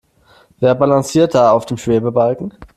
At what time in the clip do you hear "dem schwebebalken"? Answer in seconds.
1.67-2.53